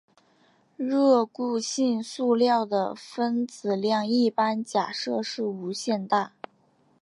[0.77, 6.33] 热固性塑料的分子量一般假设是无限大。